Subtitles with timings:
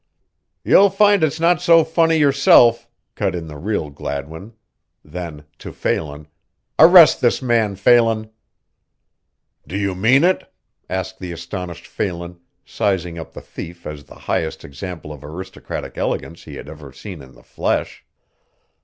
[0.63, 4.53] "You'll find it's not so funny yourself," cut in the real Gladwin.
[5.05, 6.25] Then to Phelan,
[6.79, 8.31] "Arrest this man, Phelan."
[9.67, 10.51] "Do you mean it?"
[10.89, 16.45] asked the astonished Phelan, sizing up the thief as the highest example of aristocratic elegance
[16.45, 18.03] he had ever seen in the flesh.